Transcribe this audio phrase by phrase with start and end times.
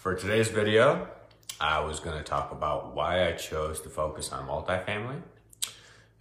[0.00, 1.06] For today's video,
[1.60, 5.20] I was to talk about why I chose to focus on multifamily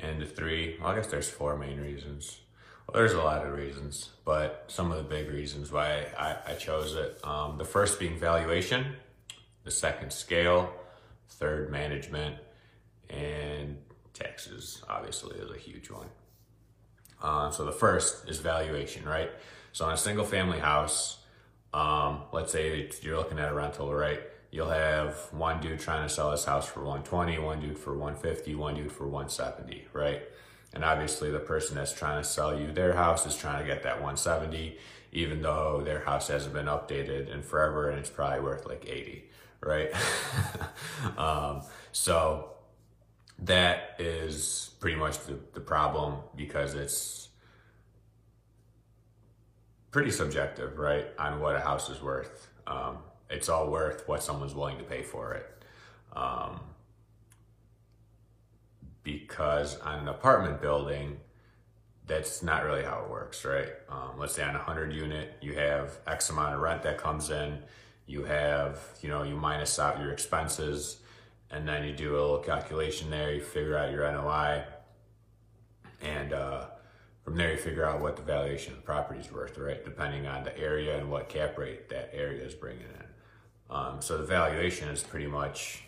[0.00, 2.40] and the three, well, I guess there's four main reasons.
[2.88, 6.54] Well, there's a lot of reasons, but some of the big reasons why I, I
[6.54, 7.24] chose it.
[7.24, 8.96] Um, the first being valuation,
[9.62, 10.72] the second scale,
[11.28, 12.34] third management,
[13.08, 13.78] and
[14.12, 16.08] taxes obviously is a huge one.
[17.22, 19.30] Uh, so the first is valuation, right?
[19.70, 21.17] So on a single family house,
[21.72, 24.20] um, let's say you're looking at a rental, right?
[24.50, 28.54] You'll have one dude trying to sell his house for 120, one dude for 150,
[28.54, 30.22] one dude for 170, right?
[30.74, 33.82] And obviously the person that's trying to sell you their house is trying to get
[33.82, 34.78] that 170,
[35.12, 39.24] even though their house hasn't been updated in forever and it's probably worth like 80,
[39.60, 39.90] right?
[41.18, 42.52] um, so
[43.40, 47.28] that is pretty much the, the problem because it's
[49.90, 52.48] pretty subjective, right, on what a house is worth.
[52.66, 52.98] Um,
[53.30, 55.64] it's all worth what someone's willing to pay for it.
[56.14, 56.60] Um,
[59.02, 61.18] because on an apartment building,
[62.06, 63.68] that's not really how it works, right?
[63.88, 67.30] Um, let's say on a 100 unit, you have X amount of rent that comes
[67.30, 67.58] in,
[68.06, 70.98] you have, you know, you minus out your expenses,
[71.50, 74.64] and then you do a little calculation there, you figure out your NOI,
[76.00, 76.66] and uh,
[77.28, 79.84] from there, you figure out what the valuation of the property is worth, right?
[79.84, 83.04] Depending on the area and what cap rate that area is bringing in.
[83.68, 85.82] Um, so the valuation is pretty much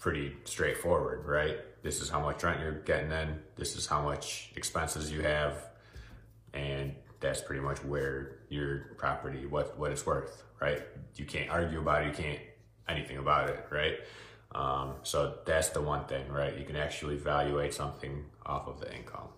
[0.00, 1.58] pretty straightforward, right?
[1.84, 3.38] This is how much rent you're getting in.
[3.54, 5.68] This is how much expenses you have,
[6.52, 10.82] and that's pretty much where your property what what it's worth, right?
[11.14, 12.08] You can't argue about it.
[12.08, 12.40] You can't
[12.88, 14.00] anything about it, right?
[14.52, 16.58] Um, so that's the one thing, right?
[16.58, 19.28] You can actually evaluate something off of the income.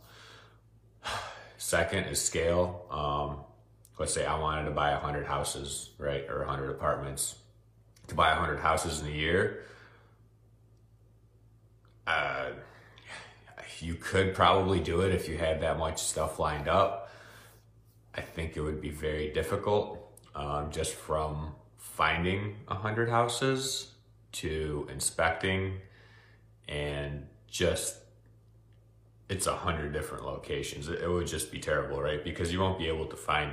[1.65, 2.85] Second is scale.
[2.91, 3.39] Um,
[3.99, 7.37] let's say I wanted to buy 100 houses, right, or 100 apartments.
[8.09, 9.63] To buy 100 houses in a year,
[12.07, 12.51] uh,
[13.81, 17.09] you could probably do it if you had that much stuff lined up.
[18.15, 23.93] I think it would be very difficult um, just from finding 100 houses
[24.33, 25.81] to inspecting
[26.69, 28.04] and just
[29.29, 30.89] it's a hundred different locations.
[30.89, 32.23] It, would just be terrible, right?
[32.23, 33.53] Because you won't be able to find,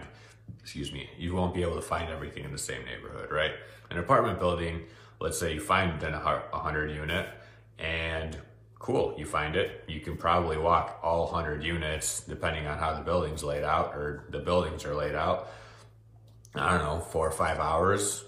[0.59, 3.51] excuse me, you won't be able to find everything in the same neighborhood, right?
[3.89, 4.83] An apartment building,
[5.19, 6.19] let's say you find in a
[6.51, 7.27] hundred unit
[7.79, 8.37] and
[8.81, 9.83] cool, you find it.
[9.87, 14.25] You can probably walk all 100 units depending on how the building's laid out or
[14.29, 15.49] the buildings are laid out.
[16.55, 18.25] I don't know, four or five hours,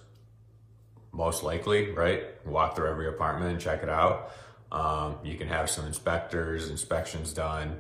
[1.11, 2.23] most likely, right?
[2.45, 4.31] Walk through every apartment and check it out.
[4.73, 7.79] Um, you can have some inspectors, inspections done.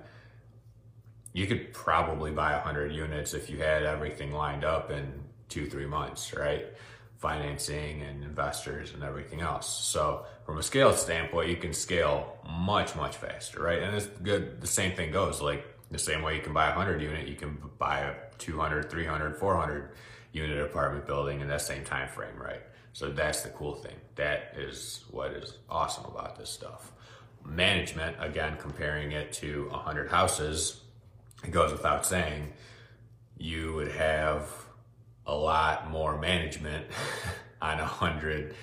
[1.33, 5.11] You could probably buy 100 units if you had everything lined up in
[5.49, 6.67] two, three months, right?
[7.17, 9.67] Financing and investors and everything else.
[9.67, 13.81] So from a scale standpoint, you can scale much, much faster, right?
[13.81, 14.61] And it's good.
[14.61, 17.35] The same thing goes like the same way you can buy a 100 unit, you
[17.35, 19.89] can buy a 200, 300, 400
[20.31, 22.61] unit apartment building in that same time frame, right?
[22.93, 23.95] So that's the cool thing.
[24.15, 26.91] That is what is awesome about this stuff.
[27.43, 30.81] Management, again, comparing it to 100 houses,
[31.43, 32.53] it goes without saying,
[33.37, 34.47] you would have
[35.25, 36.85] a lot more management
[37.61, 38.55] on 100,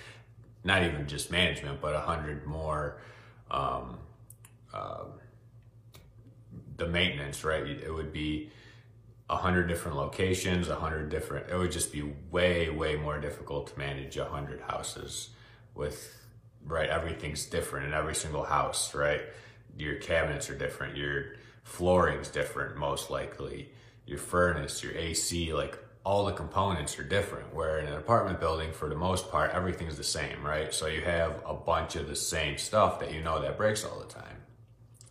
[0.63, 2.99] not even just management, but 100 more,
[3.51, 3.99] um,
[4.73, 5.05] uh,
[6.77, 7.67] the maintenance, right?
[7.67, 8.51] It would be
[9.31, 13.69] a hundred different locations, a hundred different, it would just be way, way more difficult
[13.69, 15.31] to manage a hundred houses
[15.75, 16.17] with,
[16.67, 16.91] right?
[16.91, 19.23] Everything's different in every single house, right?
[19.79, 20.97] Your cabinets are different.
[20.97, 23.71] Your flooring's different, most likely.
[24.05, 27.55] Your furnace, your AC, like all the components are different.
[27.55, 30.75] Where in an apartment building, for the most part, everything's the same, right?
[30.75, 34.01] So you have a bunch of the same stuff that you know that breaks all
[34.01, 34.39] the time.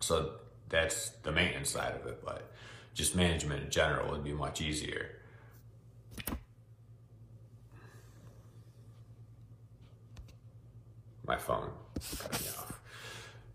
[0.00, 0.32] So
[0.68, 2.50] that's the maintenance side of it, but
[2.94, 5.10] just management in general would be much easier.
[11.26, 11.70] My phone.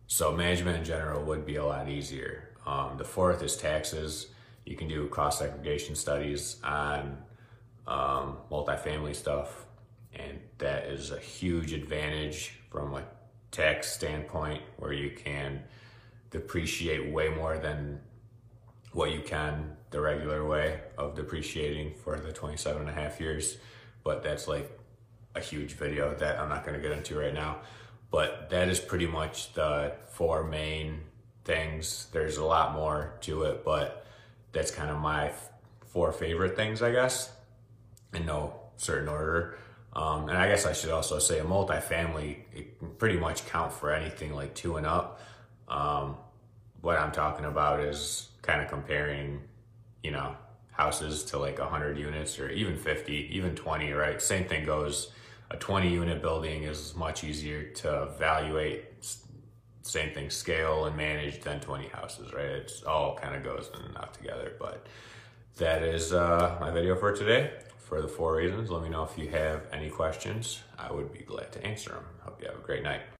[0.07, 2.49] So management in general would be a lot easier.
[2.65, 4.27] Um, the fourth is taxes.
[4.65, 7.17] You can do cost segregation studies on
[7.88, 9.65] um, multifamily stuff
[10.13, 13.03] And that is a huge advantage from a
[13.51, 15.63] tax standpoint where you can
[16.31, 17.99] depreciate way more than
[18.95, 23.57] what you can the regular way of depreciating for the 27 and a half years.
[24.06, 24.71] But that's like
[25.36, 27.57] a huge video that I'm not going to get into right now.
[28.09, 31.01] But that is pretty much the four main
[31.44, 32.07] things.
[32.13, 34.06] There's a lot more to it, but
[34.53, 35.33] that's kind of my
[35.88, 37.33] four favorite things, I guess,
[38.13, 39.57] in no certain order.
[39.91, 43.74] Um, and I guess I should also say a multifamily it can pretty much count
[43.74, 45.19] for anything like two and up.
[45.68, 46.15] Um,
[46.80, 49.42] what I'm talking about is kind of comparing,
[50.03, 50.36] you know,
[50.71, 54.21] houses to like 100 units or even 50, even 20, right?
[54.21, 55.12] Same thing goes.
[55.51, 58.86] A 20 unit building is much easier to evaluate.
[59.83, 62.45] Same thing, scale and manage than 20 houses, right?
[62.45, 64.53] It's all kind of goes in and out together.
[64.59, 64.88] But
[65.57, 68.71] that is uh, my video for today for the four reasons.
[68.71, 70.62] Let me know if you have any questions.
[70.77, 72.06] I would be glad to answer them.
[72.21, 73.01] Hope you have a great night.